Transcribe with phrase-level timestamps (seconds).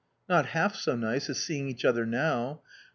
[0.27, 2.63] "Not half so nice as seeing each other now.